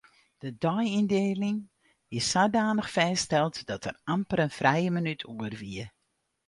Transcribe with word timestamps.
De 0.43 0.51
deiyndieling 0.63 1.59
wie 2.09 2.21
sadanich 2.29 2.91
fêststeld 2.95 3.57
dat 3.69 3.83
der 3.85 3.97
amper 4.15 4.39
in 4.45 4.55
frije 4.59 4.89
minút 4.95 5.21
oer 5.33 5.53
wie. 5.61 5.85